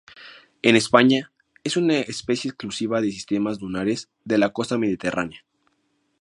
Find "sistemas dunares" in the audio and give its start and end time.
3.11-4.09